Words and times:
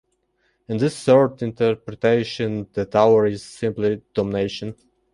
In 0.67 0.79
his 0.79 0.99
third 1.03 1.43
interpretation, 1.43 2.67
the 2.73 2.87
Tower 2.87 3.27
is 3.27 3.43
simply 3.43 4.01
damnation. 4.15 4.73